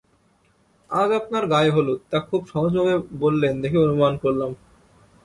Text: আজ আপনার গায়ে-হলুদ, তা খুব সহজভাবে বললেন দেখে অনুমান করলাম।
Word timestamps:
আজ 0.89 1.09
আপনার 1.11 1.43
গায়ে-হলুদ, 1.47 1.99
তা 2.09 2.17
খুব 2.19 2.41
সহজভাবে 2.47 2.93
বললেন 3.19 3.53
দেখে 3.61 3.77
অনুমান 3.77 4.13
করলাম। 4.17 4.51